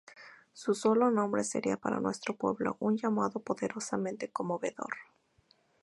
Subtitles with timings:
[0.53, 4.95] Su solo nombre sería, para nuestro pueblo, un llamado poderosamente conmovedor"".